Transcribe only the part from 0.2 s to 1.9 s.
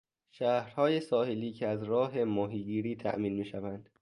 شهرهای ساحلی که از